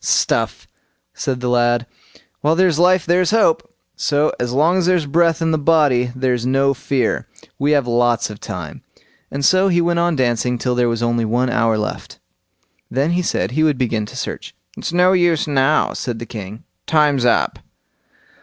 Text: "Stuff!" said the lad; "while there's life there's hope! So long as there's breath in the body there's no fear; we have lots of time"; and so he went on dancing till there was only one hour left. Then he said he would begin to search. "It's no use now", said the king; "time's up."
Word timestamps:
"Stuff!" 0.03 0.67
said 1.13 1.41
the 1.41 1.47
lad; 1.47 1.85
"while 2.39 2.55
there's 2.55 2.79
life 2.79 3.05
there's 3.05 3.29
hope! 3.29 3.71
So 3.95 4.31
long 4.39 4.77
as 4.77 4.87
there's 4.87 5.05
breath 5.05 5.43
in 5.43 5.51
the 5.51 5.59
body 5.59 6.11
there's 6.15 6.43
no 6.43 6.73
fear; 6.73 7.27
we 7.59 7.73
have 7.73 7.85
lots 7.85 8.31
of 8.31 8.39
time"; 8.39 8.81
and 9.29 9.45
so 9.45 9.67
he 9.67 9.79
went 9.79 9.99
on 9.99 10.15
dancing 10.15 10.57
till 10.57 10.73
there 10.73 10.89
was 10.89 11.03
only 11.03 11.23
one 11.23 11.51
hour 11.51 11.77
left. 11.77 12.17
Then 12.89 13.11
he 13.11 13.21
said 13.21 13.51
he 13.51 13.61
would 13.61 13.77
begin 13.77 14.07
to 14.07 14.17
search. 14.17 14.55
"It's 14.75 14.91
no 14.91 15.13
use 15.13 15.45
now", 15.47 15.93
said 15.93 16.17
the 16.17 16.25
king; 16.25 16.63
"time's 16.87 17.23
up." 17.23 17.59